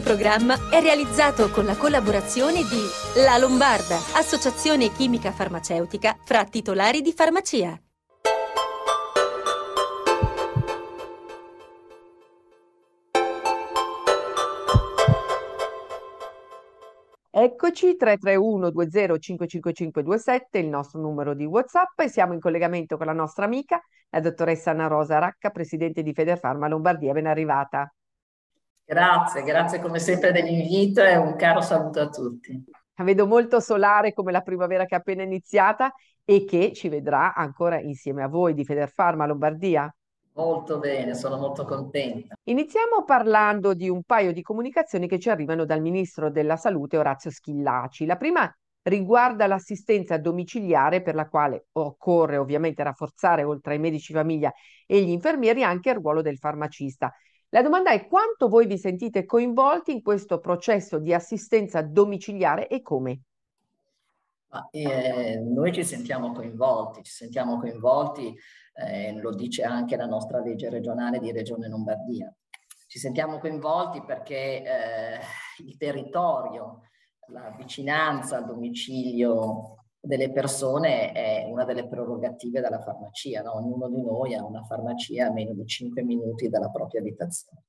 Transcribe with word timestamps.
Questo 0.00 0.16
programma 0.16 0.70
è 0.70 0.80
realizzato 0.80 1.50
con 1.50 1.66
la 1.66 1.76
collaborazione 1.76 2.62
di 2.62 3.20
La 3.22 3.36
Lombarda, 3.36 3.96
associazione 4.14 4.90
chimica 4.92 5.30
farmaceutica 5.30 6.16
fra 6.24 6.44
titolari 6.44 7.02
di 7.02 7.12
farmacia. 7.12 7.78
Eccoci 17.30 17.96
331 17.96 18.70
20 18.70 19.18
55527 19.18 20.58
il 20.58 20.68
nostro 20.68 20.98
numero 20.98 21.34
di 21.34 21.44
WhatsApp 21.44 22.00
e 22.00 22.08
siamo 22.08 22.32
in 22.32 22.40
collegamento 22.40 22.96
con 22.96 23.04
la 23.04 23.12
nostra 23.12 23.44
amica, 23.44 23.78
la 24.08 24.20
dottoressa 24.20 24.70
Anna 24.70 24.86
Rosa 24.86 25.18
Racca, 25.18 25.50
presidente 25.50 26.02
di 26.02 26.14
Federfarma 26.14 26.68
Lombardia. 26.68 27.12
Ben 27.12 27.26
arrivata. 27.26 27.92
Grazie, 28.90 29.44
grazie 29.44 29.78
come 29.78 30.00
sempre 30.00 30.32
dell'invito 30.32 31.00
e 31.00 31.16
un 31.16 31.36
caro 31.36 31.60
saluto 31.60 32.00
a 32.00 32.08
tutti. 32.08 32.60
La 32.96 33.04
vedo 33.04 33.24
molto 33.24 33.60
solare 33.60 34.12
come 34.12 34.32
la 34.32 34.40
primavera 34.40 34.84
che 34.84 34.96
è 34.96 34.98
appena 34.98 35.22
iniziata 35.22 35.94
e 36.24 36.44
che 36.44 36.72
ci 36.72 36.88
vedrà 36.88 37.32
ancora 37.32 37.78
insieme 37.78 38.24
a 38.24 38.26
voi 38.26 38.52
di 38.52 38.64
Federfarma 38.64 39.26
Lombardia. 39.26 39.94
Molto 40.32 40.80
bene, 40.80 41.14
sono 41.14 41.36
molto 41.36 41.64
contenta. 41.64 42.34
Iniziamo 42.42 43.04
parlando 43.04 43.74
di 43.74 43.88
un 43.88 44.02
paio 44.02 44.32
di 44.32 44.42
comunicazioni 44.42 45.06
che 45.06 45.20
ci 45.20 45.30
arrivano 45.30 45.64
dal 45.64 45.80
Ministro 45.80 46.28
della 46.28 46.56
Salute 46.56 46.98
Orazio 46.98 47.30
Schillaci. 47.30 48.06
La 48.06 48.16
prima 48.16 48.52
riguarda 48.82 49.46
l'assistenza 49.46 50.18
domiciliare 50.18 51.00
per 51.00 51.14
la 51.14 51.28
quale 51.28 51.66
occorre 51.74 52.38
ovviamente 52.38 52.82
rafforzare 52.82 53.44
oltre 53.44 53.74
ai 53.74 53.78
medici 53.78 54.12
famiglia 54.12 54.52
e 54.84 55.00
gli 55.00 55.10
infermieri 55.10 55.62
anche 55.62 55.90
il 55.90 55.96
ruolo 55.96 56.22
del 56.22 56.38
farmacista. 56.38 57.14
La 57.52 57.62
domanda 57.62 57.90
è 57.90 58.06
quanto 58.06 58.48
voi 58.48 58.66
vi 58.66 58.78
sentite 58.78 59.24
coinvolti 59.24 59.90
in 59.90 60.02
questo 60.02 60.38
processo 60.38 61.00
di 61.00 61.12
assistenza 61.12 61.82
domiciliare 61.82 62.68
e 62.68 62.80
come? 62.80 63.22
Ma, 64.50 64.68
eh, 64.70 65.40
noi 65.40 65.72
ci 65.72 65.82
sentiamo 65.82 66.30
coinvolti, 66.32 67.02
ci 67.02 67.10
sentiamo 67.10 67.58
coinvolti, 67.58 68.36
eh, 68.74 69.18
lo 69.20 69.34
dice 69.34 69.64
anche 69.64 69.96
la 69.96 70.06
nostra 70.06 70.40
legge 70.40 70.70
regionale 70.70 71.18
di 71.18 71.32
Regione 71.32 71.68
Lombardia. 71.68 72.32
Ci 72.86 72.98
sentiamo 73.00 73.38
coinvolti 73.38 74.02
perché 74.04 74.62
eh, 74.62 75.20
il 75.64 75.76
territorio, 75.76 76.82
la 77.28 77.52
vicinanza 77.56 78.36
al 78.36 78.46
domicilio 78.46 79.79
delle 80.00 80.32
persone 80.32 81.12
è 81.12 81.44
una 81.46 81.64
delle 81.64 81.86
prerogative 81.86 82.60
della 82.60 82.80
farmacia, 82.80 83.42
no? 83.42 83.56
ognuno 83.56 83.88
di 83.88 84.02
noi 84.02 84.34
ha 84.34 84.42
una 84.42 84.62
farmacia 84.62 85.26
a 85.26 85.32
meno 85.32 85.52
di 85.52 85.66
5 85.66 86.02
minuti 86.02 86.48
dalla 86.48 86.70
propria 86.70 87.00
abitazione. 87.00 87.64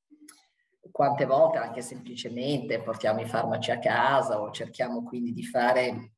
Quante 0.91 1.25
volte 1.25 1.57
anche 1.57 1.81
semplicemente 1.81 2.81
portiamo 2.81 3.19
i 3.21 3.27
farmaci 3.27 3.71
a 3.71 3.79
casa 3.79 4.41
o 4.41 4.51
cerchiamo 4.51 5.03
quindi 5.03 5.33
di 5.33 5.43
fare 5.43 6.13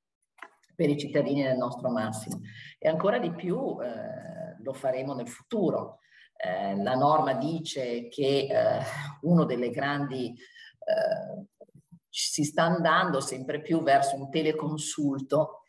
per 0.75 0.89
i 0.89 0.97
cittadini 0.97 1.41
nel 1.41 1.57
nostro 1.57 1.89
massimo 1.89 2.41
e 2.79 2.87
ancora 2.89 3.19
di 3.19 3.31
più 3.31 3.77
eh, 3.81 4.61
lo 4.61 4.73
faremo 4.73 5.13
nel 5.13 5.27
futuro. 5.27 5.99
Eh, 6.35 6.75
la 6.81 6.95
norma 6.95 7.33
dice 7.33 8.07
che 8.07 8.47
eh, 8.49 8.79
uno 9.21 9.45
delle 9.45 9.69
grandi 9.69 10.29
eh, 10.29 11.45
si 12.09 12.43
sta 12.43 12.63
andando 12.63 13.19
sempre 13.19 13.61
più 13.61 13.81
verso 13.81 14.15
un 14.15 14.29
teleconsulto 14.29 15.62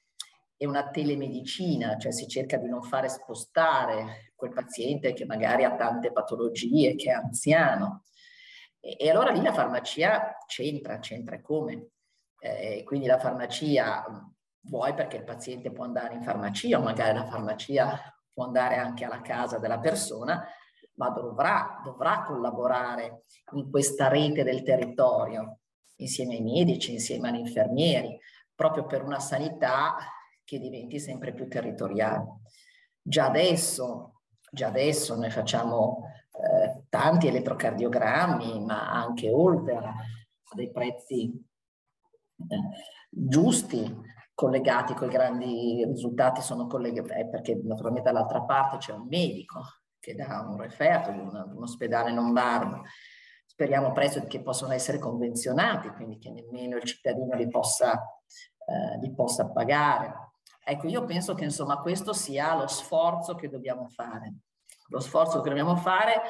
è 0.56 0.66
una 0.66 0.90
telemedicina, 0.90 1.96
cioè 1.98 2.12
si 2.12 2.28
cerca 2.28 2.56
di 2.56 2.68
non 2.68 2.82
fare 2.82 3.08
spostare 3.08 4.32
quel 4.34 4.52
paziente 4.52 5.12
che 5.12 5.24
magari 5.24 5.64
ha 5.64 5.74
tante 5.74 6.12
patologie, 6.12 6.94
che 6.94 7.10
è 7.10 7.14
anziano. 7.14 8.04
E, 8.80 8.96
e 8.98 9.10
allora 9.10 9.30
lì 9.30 9.42
la 9.42 9.52
farmacia 9.52 10.36
c'entra, 10.46 10.98
c'entra 10.98 11.40
come? 11.40 11.88
Eh, 12.38 12.82
quindi 12.84 13.06
la 13.06 13.18
farmacia 13.18 14.04
vuoi 14.66 14.94
perché 14.94 15.16
il 15.16 15.24
paziente 15.24 15.72
può 15.72 15.84
andare 15.84 16.14
in 16.14 16.22
farmacia 16.22 16.78
o 16.78 16.82
magari 16.82 17.16
la 17.16 17.26
farmacia 17.26 18.00
può 18.32 18.44
andare 18.44 18.76
anche 18.76 19.04
alla 19.04 19.20
casa 19.20 19.58
della 19.58 19.78
persona, 19.78 20.46
ma 20.94 21.10
dovrà, 21.10 21.80
dovrà 21.84 22.24
collaborare 22.24 23.24
in 23.52 23.70
questa 23.70 24.08
rete 24.08 24.42
del 24.42 24.62
territorio 24.62 25.60
insieme 25.96 26.34
ai 26.34 26.42
medici, 26.42 26.92
insieme 26.92 27.28
agli 27.28 27.38
infermieri, 27.38 28.18
proprio 28.54 28.86
per 28.86 29.02
una 29.02 29.20
sanità 29.20 29.96
che 30.44 30.58
diventi 30.58 30.98
sempre 31.00 31.32
più 31.32 31.48
territoriale. 31.48 32.40
Già 33.00 33.26
adesso, 33.26 34.20
già 34.50 34.68
adesso 34.68 35.16
noi 35.16 35.30
facciamo 35.30 36.10
eh, 36.32 36.84
tanti 36.88 37.28
elettrocardiogrammi, 37.28 38.64
ma 38.64 38.90
anche 38.90 39.30
oltre 39.30 39.76
a 39.76 39.94
dei 40.54 40.70
prezzi 40.70 41.32
eh, 42.36 42.56
giusti, 43.08 44.12
collegati 44.34 44.94
con 44.94 45.08
i 45.08 45.12
grandi 45.12 45.84
risultati, 45.84 46.40
sono 46.40 46.66
collegati, 46.66 47.12
eh, 47.12 47.28
perché 47.28 47.60
naturalmente 47.62 48.10
dall'altra 48.10 48.42
parte 48.42 48.78
c'è 48.78 48.92
un 48.92 49.06
medico 49.08 49.62
che 50.00 50.14
dà 50.14 50.44
un 50.46 50.60
referto 50.60 51.10
di 51.10 51.18
un, 51.18 51.52
un 51.54 51.62
ospedale 51.62 52.12
lombardo. 52.12 52.82
Speriamo 53.46 53.92
presto 53.92 54.24
che 54.26 54.42
possano 54.42 54.72
essere 54.72 54.98
convenzionati, 54.98 55.88
quindi 55.90 56.18
che 56.18 56.30
nemmeno 56.30 56.76
il 56.76 56.82
cittadino 56.82 57.36
li 57.36 57.48
possa, 57.48 57.92
eh, 57.92 58.98
li 59.00 59.14
possa 59.14 59.48
pagare. 59.50 60.23
Ecco, 60.64 60.86
io 60.86 61.04
penso 61.04 61.34
che 61.34 61.44
insomma 61.44 61.78
questo 61.78 62.12
sia 62.12 62.54
lo 62.54 62.66
sforzo 62.66 63.34
che 63.34 63.48
dobbiamo 63.48 63.88
fare. 63.88 64.34
Lo 64.88 65.00
sforzo 65.00 65.40
che 65.40 65.48
dobbiamo 65.48 65.76
fare 65.76 66.22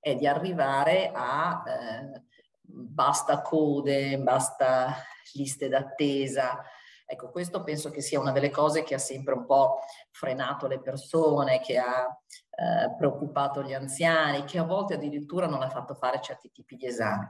è 0.00 0.14
di 0.14 0.26
arrivare 0.26 1.10
a 1.14 1.62
eh, 1.66 2.22
basta 2.60 3.42
code, 3.42 4.18
basta 4.18 4.94
liste 5.34 5.68
d'attesa. 5.68 6.62
Ecco, 7.04 7.30
questo 7.30 7.62
penso 7.62 7.90
che 7.90 8.00
sia 8.00 8.18
una 8.18 8.32
delle 8.32 8.50
cose 8.50 8.82
che 8.82 8.94
ha 8.94 8.98
sempre 8.98 9.34
un 9.34 9.44
po' 9.44 9.80
frenato 10.10 10.66
le 10.66 10.80
persone, 10.80 11.60
che 11.60 11.76
ha 11.76 12.06
eh, 12.06 12.94
preoccupato 12.96 13.62
gli 13.62 13.74
anziani, 13.74 14.44
che 14.44 14.58
a 14.58 14.64
volte 14.64 14.94
addirittura 14.94 15.46
non 15.46 15.60
ha 15.60 15.68
fatto 15.68 15.94
fare 15.94 16.22
certi 16.22 16.50
tipi 16.50 16.76
di 16.76 16.86
esami. 16.86 17.26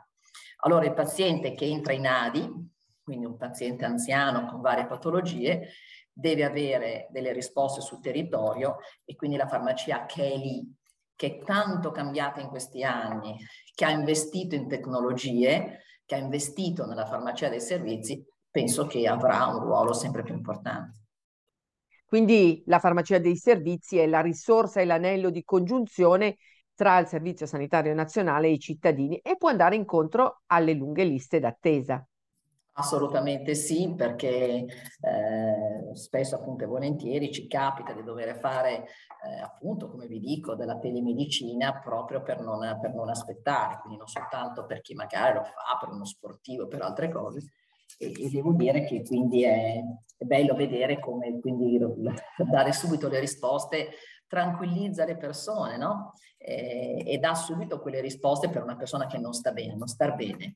Allora 0.65 0.85
il 0.85 0.95
paziente 0.95 1.55
che 1.55 1.65
entra 1.65 1.93
in 1.93 2.07
ADI, 2.07 2.71
quindi 3.03 3.27
un 3.27 3.37
paziente 3.37 3.85
anziano 3.85 4.47
con 4.47 4.61
varie 4.61 4.87
patologie, 4.87 5.69
deve 6.13 6.45
avere 6.45 7.09
delle 7.11 7.33
risposte 7.33 7.81
sul 7.81 8.01
territorio 8.01 8.77
e 9.05 9.15
quindi 9.15 9.37
la 9.37 9.49
farmacia 9.49 10.05
che 10.07 10.33
è 10.33 10.37
lì, 10.37 10.71
che 11.17 11.39
è 11.39 11.45
tanto 11.45 11.91
cambiata 11.91 12.41
in 12.41 12.49
questi 12.49 12.83
anni, 12.83 13.37
che 13.75 13.85
ha 13.85 13.91
investito 13.91 14.55
in 14.55 14.69
tecnologie, 14.69 15.83
che 16.05 16.15
ha 16.15 16.19
investito 16.19 16.85
nella 16.85 17.07
farmacia 17.07 17.49
dei 17.49 17.61
servizi, 17.61 18.25
penso 18.51 18.87
che 18.87 19.07
avrà 19.07 19.47
un 19.47 19.61
ruolo 19.61 19.93
sempre 19.93 20.23
più 20.23 20.35
importante. 20.35 21.01
Quindi 22.05 22.63
la 22.67 22.79
farmacia 22.79 23.19
dei 23.19 23.37
servizi 23.37 23.97
è 23.97 24.07
la 24.07 24.21
risorsa 24.21 24.83
e 24.83 24.85
l'anello 24.85 25.31
di 25.31 25.43
congiunzione 25.45 26.37
tra 26.75 26.99
il 26.99 27.07
Servizio 27.07 27.47
Sanitario 27.47 27.95
Nazionale 27.95 28.49
e 28.49 28.53
i 28.53 28.59
cittadini 28.59 29.17
e 29.19 29.37
può 29.39 29.49
andare 29.49 29.77
incontro 29.77 30.43
alle 30.47 30.75
lunghe 30.75 31.05
liste 31.05 31.39
d'attesa. 31.39 32.07
Assolutamente 32.75 33.55
sì, 33.55 33.93
perché 33.95 34.65
eh, 34.65 35.95
spesso 35.95 36.37
appunto 36.37 36.65
e 36.65 36.67
volentieri 36.67 37.31
ci 37.31 37.47
capita 37.47 37.93
di 37.93 38.03
dover 38.03 38.39
fare 38.39 38.87
eh, 39.27 39.41
appunto, 39.43 39.91
come 39.91 40.07
vi 40.07 40.19
dico, 40.19 40.55
della 40.55 40.79
telemedicina 40.79 41.81
proprio 41.81 42.23
per 42.23 42.41
non, 42.41 42.61
per 42.81 42.95
non, 42.95 43.11
aspettare, 43.11 43.79
quindi 43.81 43.99
non 43.99 44.07
soltanto 44.07 44.65
per 44.65 44.81
chi 44.81 44.95
magari 44.95 45.35
lo 45.35 45.45
fa, 45.45 45.77
per 45.79 45.91
uno 45.91 46.07
sportivo, 46.07 46.67
per 46.67 46.81
altre 46.81 47.11
cose. 47.11 47.53
E, 47.99 48.11
e 48.11 48.31
devo 48.31 48.55
dire 48.55 48.85
che 48.85 49.03
quindi 49.03 49.43
è, 49.45 49.79
è 50.17 50.25
bello 50.25 50.55
vedere 50.55 50.99
come 50.99 51.41
quindi 51.41 51.79
dare 52.51 52.73
subito 52.73 53.09
le 53.09 53.21
risposte 53.21 53.91
tranquillizza 54.27 55.05
le 55.05 55.19
persone, 55.19 55.77
no? 55.77 56.15
E, 56.39 57.05
e 57.07 57.19
dà 57.19 57.35
subito 57.35 57.81
quelle 57.81 58.01
risposte 58.01 58.49
per 58.49 58.63
una 58.63 58.77
persona 58.77 59.07
che 59.07 59.19
non 59.19 59.35
sta 59.35 59.53
bene, 59.53 59.75
non 59.75 59.89
star 59.89 60.15
bene 60.15 60.45
eh, 60.45 60.55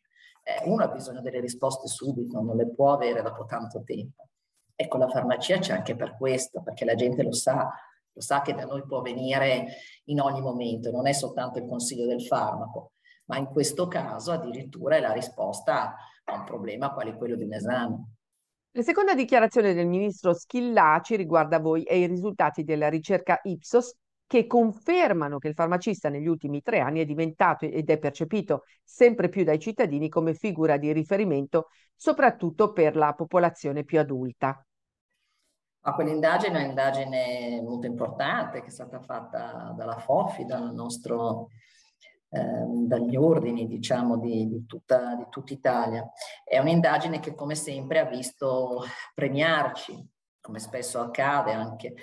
uno 0.64 0.84
ha 0.84 0.88
bisogno 0.88 1.20
delle 1.20 1.40
risposte 1.40 1.88
subito, 1.88 2.40
non 2.40 2.56
le 2.56 2.68
può 2.68 2.92
avere 2.92 3.22
dopo 3.22 3.44
tanto 3.46 3.82
tempo. 3.84 4.28
Ecco, 4.74 4.98
la 4.98 5.08
farmacia 5.08 5.58
c'è 5.58 5.72
anche 5.72 5.96
per 5.96 6.16
questo, 6.16 6.62
perché 6.62 6.84
la 6.84 6.94
gente 6.94 7.22
lo 7.22 7.32
sa, 7.32 7.68
lo 8.12 8.20
sa 8.20 8.42
che 8.42 8.54
da 8.54 8.64
noi 8.64 8.84
può 8.86 9.00
venire 9.00 9.66
in 10.04 10.20
ogni 10.20 10.40
momento, 10.40 10.90
non 10.90 11.06
è 11.06 11.12
soltanto 11.12 11.58
il 11.58 11.66
consiglio 11.66 12.06
del 12.06 12.22
farmaco, 12.22 12.92
ma 13.26 13.38
in 13.38 13.46
questo 13.46 13.88
caso 13.88 14.32
addirittura 14.32 14.96
è 14.96 15.00
la 15.00 15.12
risposta 15.12 15.96
a 16.24 16.34
un 16.34 16.44
problema 16.44 16.92
quale 16.92 17.16
quello 17.16 17.36
di 17.36 17.44
un 17.44 17.54
esame. 17.54 18.04
La 18.72 18.82
seconda 18.82 19.14
dichiarazione 19.14 19.72
del 19.72 19.86
ministro 19.86 20.34
Schillaci 20.34 21.16
riguarda 21.16 21.58
voi 21.58 21.82
e 21.84 21.98
i 21.98 22.06
risultati 22.06 22.62
della 22.62 22.88
ricerca 22.88 23.40
Ipsos 23.42 23.94
che 24.26 24.46
confermano 24.46 25.38
che 25.38 25.48
il 25.48 25.54
farmacista 25.54 26.08
negli 26.08 26.26
ultimi 26.26 26.60
tre 26.60 26.80
anni 26.80 27.00
è 27.00 27.04
diventato 27.04 27.64
ed 27.64 27.88
è 27.88 27.98
percepito 27.98 28.64
sempre 28.82 29.28
più 29.28 29.44
dai 29.44 29.58
cittadini 29.58 30.08
come 30.08 30.34
figura 30.34 30.76
di 30.76 30.92
riferimento, 30.92 31.68
soprattutto 31.94 32.72
per 32.72 32.96
la 32.96 33.12
popolazione 33.12 33.84
più 33.84 33.98
adulta. 33.98 34.60
Ma 35.80 35.94
quell'indagine 35.94 36.58
è 36.58 36.62
un'indagine 36.62 37.62
molto 37.62 37.86
importante 37.86 38.60
che 38.60 38.66
è 38.66 38.70
stata 38.70 39.00
fatta 39.00 39.72
dalla 39.76 39.98
FOFI, 39.98 40.44
dal 40.44 40.74
nostro 40.74 41.50
ehm, 42.30 42.86
dagli 42.86 43.14
ordini 43.14 43.68
diciamo 43.68 44.18
di, 44.18 44.48
di, 44.48 44.66
tutta, 44.66 45.14
di 45.14 45.26
tutta 45.30 45.52
Italia. 45.52 46.04
È 46.42 46.58
un'indagine 46.58 47.20
che 47.20 47.36
come 47.36 47.54
sempre 47.54 48.00
ha 48.00 48.04
visto 48.04 48.82
premiarci, 49.14 50.14
come 50.46 50.60
spesso 50.60 51.00
accade 51.00 51.50
anche, 51.50 51.94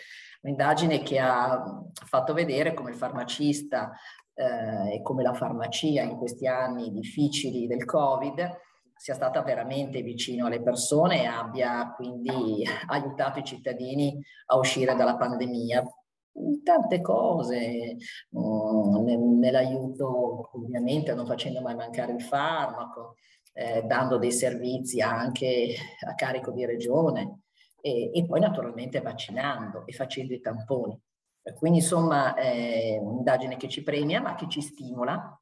un'indagine 0.42 1.02
che 1.02 1.18
ha 1.18 1.64
fatto 1.94 2.34
vedere 2.34 2.74
come 2.74 2.90
il 2.90 2.98
farmacista 2.98 3.94
eh, 4.34 4.96
e 4.96 5.02
come 5.02 5.24
la 5.24 5.34
farmacia 5.34 6.02
in 6.02 6.18
questi 6.18 6.46
anni 6.46 6.92
difficili 6.92 7.68
del 7.68 7.86
Covid 7.86 8.60
sia 8.98 9.14
stata 9.14 9.42
veramente 9.44 10.02
vicino 10.02 10.48
alle 10.48 10.62
persone 10.62 11.22
e 11.22 11.26
abbia 11.26 11.94
quindi 11.96 12.66
aiutato 12.88 13.40
i 13.40 13.46
cittadini 13.46 14.22
a 14.48 14.58
uscire 14.58 14.94
dalla 14.94 15.16
pandemia. 15.16 15.84
Tante 16.64 17.00
cose, 17.00 17.96
mm, 18.38 19.40
nell'aiuto 19.40 20.50
ovviamente 20.54 21.14
non 21.14 21.26
facendo 21.26 21.62
mai 21.62 21.76
mancare 21.76 22.12
il 22.12 22.22
farmaco, 22.22 23.16
eh, 23.54 23.84
dando 23.84 24.18
dei 24.18 24.32
servizi 24.32 25.00
anche 25.00 25.76
a 26.06 26.16
carico 26.16 26.52
di 26.52 26.66
regione 26.66 27.43
e, 27.86 28.12
e 28.14 28.26
poi 28.26 28.40
naturalmente 28.40 29.02
vaccinando 29.02 29.86
e 29.86 29.92
facendo 29.92 30.34
i 30.34 30.40
tamponi. 30.40 30.98
Quindi 31.56 31.80
insomma 31.80 32.34
è 32.36 32.98
un'indagine 32.98 33.58
che 33.58 33.68
ci 33.68 33.84
premia 33.84 34.22
ma 34.22 34.36
che 34.36 34.48
ci 34.48 34.62
stimola 34.62 35.38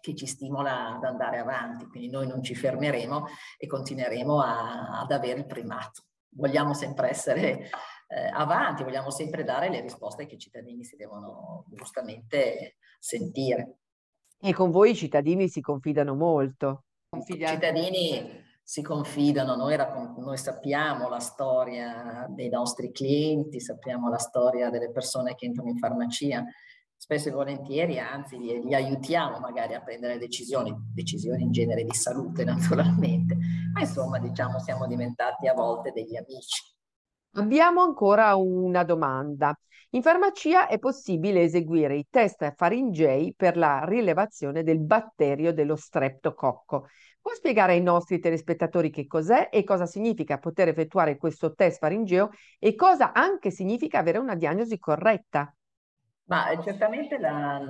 che 0.00 0.14
ci 0.14 0.26
stimola 0.26 0.96
ad 0.96 1.04
andare 1.04 1.38
avanti, 1.38 1.86
quindi 1.86 2.10
noi 2.10 2.26
non 2.26 2.42
ci 2.42 2.54
fermeremo 2.54 3.26
e 3.56 3.66
continueremo 3.66 4.40
a, 4.40 5.00
ad 5.00 5.10
avere 5.10 5.40
il 5.40 5.46
primato. 5.46 6.04
Vogliamo 6.30 6.74
sempre 6.74 7.08
essere 7.10 7.70
eh, 8.08 8.26
avanti, 8.32 8.84
vogliamo 8.84 9.10
sempre 9.10 9.44
dare 9.44 9.68
le 9.68 9.80
risposte 9.80 10.26
che 10.26 10.34
i 10.34 10.38
cittadini 10.38 10.84
si 10.84 10.96
devono 10.96 11.64
giustamente 11.68 12.76
sentire. 12.98 13.78
E 14.40 14.52
con 14.52 14.70
voi 14.70 14.90
i 14.90 14.96
cittadini 14.96 15.48
si 15.48 15.60
confidano 15.60 16.14
molto. 16.14 16.84
I 17.10 17.22
cittadini 17.24 18.46
si 18.68 18.82
confidano, 18.82 19.56
noi, 19.56 19.78
noi, 20.18 20.36
sappiamo 20.36 21.08
la 21.08 21.20
storia 21.20 22.26
dei 22.28 22.50
nostri 22.50 22.92
clienti, 22.92 23.60
sappiamo 23.60 24.10
la 24.10 24.18
storia 24.18 24.68
delle 24.68 24.90
persone 24.90 25.34
che 25.34 25.46
entrano 25.46 25.70
in 25.70 25.78
farmacia, 25.78 26.44
spesso 26.94 27.30
e 27.30 27.32
volentieri, 27.32 27.98
anzi 27.98 28.36
li, 28.36 28.62
li, 28.62 28.74
aiutiamo 28.74 29.38
magari 29.38 29.72
a 29.72 29.80
prendere 29.80 30.18
decisioni, 30.18 30.76
decisioni 30.92 31.44
in 31.44 31.50
genere 31.50 31.82
di 31.82 31.94
salute 31.94 32.44
naturalmente, 32.44 33.38
ma 33.72 33.80
insomma 33.80 34.18
diciamo 34.18 34.58
siamo 34.58 34.86
diventati 34.86 35.48
a 35.48 35.54
volte 35.54 35.90
degli 35.92 36.16
amici. 36.16 36.62
Abbiamo 37.36 37.80
ancora 37.80 38.34
una 38.34 38.84
domanda. 38.84 39.58
In 39.92 40.02
farmacia 40.02 40.66
è 40.66 40.78
possibile 40.78 41.40
eseguire 41.40 41.96
i 41.96 42.06
test 42.10 42.52
faringei 42.54 43.32
per 43.34 43.56
la 43.56 43.82
rilevazione 43.86 44.62
del 44.62 44.80
batterio 44.80 45.54
dello 45.54 45.76
streptococco. 45.76 46.88
Può 47.20 47.32
spiegare 47.32 47.72
ai 47.72 47.82
nostri 47.82 48.18
telespettatori 48.20 48.90
che 48.90 49.06
cos'è 49.06 49.48
e 49.50 49.64
cosa 49.64 49.86
significa 49.86 50.38
poter 50.38 50.68
effettuare 50.68 51.16
questo 51.16 51.54
test 51.54 51.78
faringeo 51.78 52.30
e 52.58 52.74
cosa 52.74 53.12
anche 53.12 53.50
significa 53.50 53.98
avere 53.98 54.18
una 54.18 54.34
diagnosi 54.34 54.78
corretta? 54.78 55.52
Ma 56.28 56.50
eh, 56.50 56.62
certamente 56.62 57.18
la, 57.18 57.60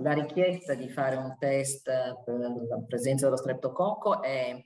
la, 0.00 0.12
richiesta 0.12 0.74
di 0.74 0.88
fare 0.88 1.16
un 1.16 1.36
test 1.38 1.84
per 2.24 2.38
la 2.38 2.82
presenza 2.86 3.26
dello 3.26 3.36
streptococco 3.36 4.22
è, 4.22 4.58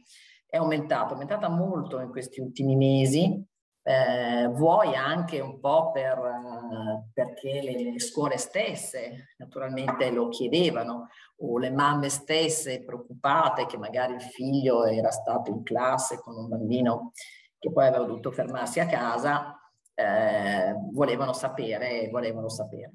è 0.47 0.57
aumentata, 0.57 1.09
è 1.09 1.13
aumentata 1.13 1.49
molto 1.49 1.99
in 2.01 2.11
questi 2.11 2.41
ultimi 2.41 2.77
mesi, 2.77 3.45
eh, 3.87 4.49
vuoi 4.49 4.95
anche 4.95 5.41
un 5.41 5.61
po' 5.61 5.91
per, 5.93 6.19
uh, 6.19 7.11
perché 7.13 7.61
le 7.61 8.01
scuole 8.01 8.39
stesse 8.39 9.35
naturalmente 9.37 10.11
lo 10.11 10.31
chiedevano 10.31 11.11
o 11.41 11.59
le 11.59 11.71
mamme 11.71 12.09
stesse 12.09 12.83
preoccupate 12.83 13.67
che 13.67 13.77
magari 13.77 14.15
il 14.15 14.23
figlio 14.23 14.87
era 14.87 15.11
stato 15.11 15.51
in 15.51 15.63
classe 15.63 16.19
con 16.19 16.35
un 16.35 16.49
bambino 16.49 17.13
che 17.59 17.71
poi 17.71 17.87
aveva 17.87 18.05
dovuto 18.05 18.31
fermarsi 18.31 18.81
a 18.81 18.87
casa, 18.87 19.59
eh, 19.95 20.75
volevano 20.93 21.35
sapere, 21.35 22.09
volevano 22.11 22.49
sapere. 22.49 22.93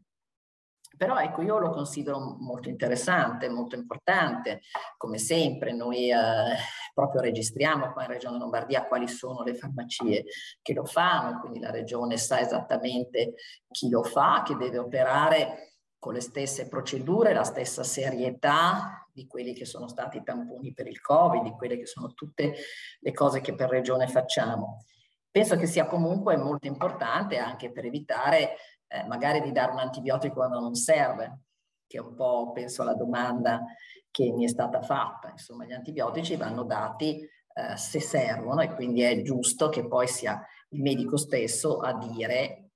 Però 0.98 1.18
ecco, 1.18 1.42
io 1.42 1.60
lo 1.60 1.70
considero 1.70 2.20
molto 2.20 2.68
interessante, 2.68 3.48
molto 3.48 3.76
importante. 3.76 4.62
Come 4.98 5.18
sempre 5.18 5.72
noi 5.72 6.12
eh, 6.12 6.56
proprio 7.00 7.22
registriamo 7.22 7.94
qua 7.94 8.04
in 8.04 8.10
Regione 8.10 8.38
Lombardia 8.38 8.86
quali 8.86 9.08
sono 9.08 9.42
le 9.44 9.56
farmacie 9.56 10.26
che 10.62 10.74
lo 10.74 10.84
fanno, 10.84 11.40
quindi 11.40 11.60
la 11.60 11.72
Regione 11.72 12.18
sa 12.18 12.42
esattamente 12.42 13.36
chi 13.72 13.90
lo 13.90 14.04
fa, 14.04 14.44
che 14.46 14.58
deve 14.58 14.80
operare 14.80 15.76
con 15.98 16.12
le 16.14 16.20
stesse 16.20 16.68
procedure, 16.68 17.34
la 17.34 17.46
stessa 17.46 17.84
serietà 17.84 19.08
di 19.14 19.28
quelli 19.28 19.54
che 19.54 19.64
sono 19.64 19.88
stati 19.88 20.18
i 20.18 20.24
tamponi 20.24 20.74
per 20.74 20.88
il 20.88 21.00
Covid, 21.00 21.42
di 21.42 21.52
quelle 21.52 21.78
che 21.78 21.86
sono 21.86 22.14
tutte 22.14 22.56
le 23.00 23.14
cose 23.14 23.40
che 23.40 23.56
per 23.56 23.70
Regione 23.70 24.08
facciamo. 24.08 24.84
Penso 25.32 25.56
che 25.56 25.68
sia 25.68 25.86
comunque 25.86 26.36
molto 26.36 26.68
importante 26.68 27.38
anche 27.38 27.72
per 27.72 27.86
evitare 27.86 28.56
eh, 28.88 29.06
magari 29.06 29.40
di 29.42 29.54
dare 29.54 29.72
un 29.72 29.80
antibiotico 29.80 30.36
quando 30.36 30.60
non 30.60 30.76
serve, 30.76 31.44
che 31.90 31.98
è 31.98 32.02
un 32.02 32.14
po', 32.14 32.52
penso, 32.52 32.84
la 32.84 32.94
domanda 32.94 33.64
che 34.12 34.32
mi 34.32 34.46
è 34.46 34.48
stata 34.48 34.82
fatta. 34.82 35.32
Insomma, 35.32 35.66
gli 35.66 35.74
antibiotici 35.74 36.36
vanno 36.36 36.64
dati 36.64 37.20
eh, 37.20 37.76
se 37.76 38.00
servono 38.00 38.62
e 38.62 38.76
quindi 38.76 39.02
è 39.02 39.24
giusto 39.24 39.70
che 39.70 39.88
poi 39.88 40.08
sia 40.08 40.40
il 40.70 40.84
medico 40.84 41.18
stesso 41.18 41.80
a 41.80 41.98
dire 41.98 42.70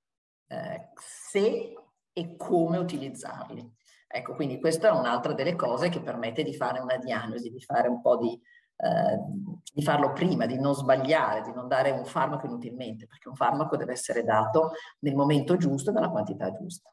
eh, 0.48 0.88
se 0.96 1.74
e 2.12 2.36
come 2.36 2.78
utilizzarli. 2.78 3.72
Ecco, 4.08 4.34
quindi 4.34 4.58
questa 4.58 4.88
è 4.88 4.90
un'altra 4.90 5.32
delle 5.32 5.54
cose 5.54 5.88
che 5.88 6.00
permette 6.00 6.42
di 6.42 6.54
fare 6.54 6.80
una 6.80 6.96
diagnosi, 6.96 7.50
di 7.50 7.60
fare 7.60 7.86
un 7.86 8.00
po' 8.00 8.16
di 8.16 8.40
eh, 8.76 9.18
di 9.72 9.82
farlo 9.82 10.12
prima, 10.12 10.46
di 10.46 10.58
non 10.58 10.74
sbagliare, 10.74 11.42
di 11.42 11.52
non 11.52 11.68
dare 11.68 11.92
un 11.92 12.04
farmaco 12.04 12.46
inutilmente, 12.46 13.06
perché 13.06 13.28
un 13.28 13.36
farmaco 13.36 13.76
deve 13.76 13.92
essere 13.92 14.24
dato 14.24 14.72
nel 15.00 15.14
momento 15.14 15.56
giusto 15.56 15.90
e 15.90 15.92
nella 15.92 16.10
quantità 16.10 16.50
giusta. 16.50 16.92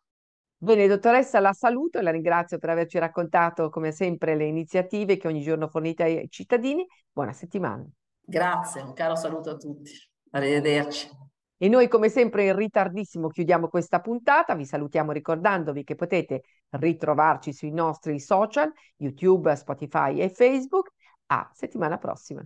Bene, 0.63 0.85
dottoressa, 0.85 1.39
la 1.39 1.53
saluto 1.53 1.97
e 1.97 2.03
la 2.03 2.11
ringrazio 2.11 2.59
per 2.59 2.69
averci 2.69 2.99
raccontato, 2.99 3.69
come 3.69 3.91
sempre, 3.91 4.35
le 4.35 4.45
iniziative 4.45 5.17
che 5.17 5.27
ogni 5.27 5.41
giorno 5.41 5.67
fornite 5.67 6.03
ai 6.03 6.29
cittadini. 6.29 6.85
Buona 7.11 7.33
settimana. 7.33 7.83
Grazie, 8.23 8.81
un 8.81 8.93
caro 8.93 9.15
saluto 9.15 9.49
a 9.49 9.55
tutti. 9.55 9.89
Arrivederci. 10.29 11.09
E 11.57 11.67
noi 11.67 11.87
come 11.87 12.09
sempre 12.09 12.45
in 12.45 12.55
ritardissimo 12.55 13.29
chiudiamo 13.29 13.69
questa 13.69 14.01
puntata, 14.01 14.53
vi 14.53 14.65
salutiamo 14.65 15.11
ricordandovi 15.11 15.83
che 15.83 15.95
potete 15.95 16.43
ritrovarci 16.69 17.53
sui 17.53 17.71
nostri 17.71 18.19
social, 18.19 18.71
YouTube, 18.97 19.55
Spotify 19.55 20.19
e 20.19 20.29
Facebook 20.29 20.91
a 21.25 21.49
settimana 21.55 21.97
prossima. 21.97 22.45